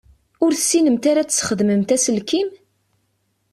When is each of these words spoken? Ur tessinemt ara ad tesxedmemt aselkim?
Ur 0.43 0.51
tessinemt 0.53 1.05
ara 1.09 1.19
ad 1.21 1.29
tesxedmemt 1.29 1.89
aselkim? 1.95 2.49